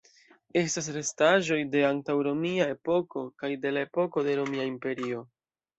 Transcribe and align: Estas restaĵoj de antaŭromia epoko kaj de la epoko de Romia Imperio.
Estas 0.61 0.87
restaĵoj 0.95 1.59
de 1.77 1.85
antaŭromia 1.91 2.67
epoko 2.77 3.27
kaj 3.43 3.53
de 3.67 3.77
la 3.77 3.87
epoko 3.91 4.29
de 4.31 4.39
Romia 4.43 4.69
Imperio. 4.77 5.25